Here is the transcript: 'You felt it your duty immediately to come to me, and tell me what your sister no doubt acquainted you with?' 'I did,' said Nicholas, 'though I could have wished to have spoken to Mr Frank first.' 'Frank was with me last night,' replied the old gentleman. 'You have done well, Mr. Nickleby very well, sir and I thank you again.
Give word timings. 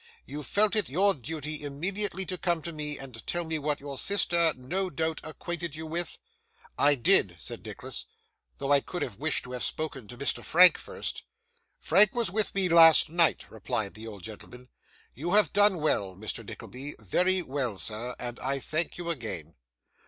'You 0.25 0.41
felt 0.41 0.75
it 0.75 0.89
your 0.89 1.13
duty 1.13 1.61
immediately 1.63 2.25
to 2.25 2.35
come 2.35 2.63
to 2.63 2.71
me, 2.73 2.97
and 2.97 3.23
tell 3.27 3.45
me 3.45 3.59
what 3.59 3.79
your 3.79 3.99
sister 3.99 4.51
no 4.57 4.89
doubt 4.89 5.19
acquainted 5.23 5.75
you 5.75 5.85
with?' 5.85 6.17
'I 6.79 6.95
did,' 6.95 7.35
said 7.37 7.63
Nicholas, 7.63 8.07
'though 8.57 8.71
I 8.71 8.81
could 8.81 9.03
have 9.03 9.19
wished 9.19 9.43
to 9.43 9.51
have 9.51 9.61
spoken 9.63 10.07
to 10.07 10.17
Mr 10.17 10.43
Frank 10.43 10.79
first.' 10.79 11.21
'Frank 11.77 12.15
was 12.15 12.31
with 12.31 12.55
me 12.55 12.67
last 12.67 13.11
night,' 13.11 13.45
replied 13.51 13.93
the 13.93 14.07
old 14.07 14.23
gentleman. 14.23 14.69
'You 15.13 15.33
have 15.33 15.53
done 15.53 15.77
well, 15.77 16.15
Mr. 16.15 16.43
Nickleby 16.43 16.95
very 16.97 17.43
well, 17.43 17.77
sir 17.77 18.15
and 18.17 18.39
I 18.39 18.57
thank 18.57 18.97
you 18.97 19.11
again. 19.11 19.53